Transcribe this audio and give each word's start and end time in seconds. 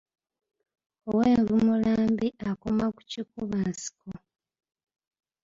Ow’envumula 1.09 1.93
mbi 2.11 2.27
akoma 2.51 2.85
ku 2.95 3.01
kikuba 3.11 3.57
nsiko. 3.71 4.09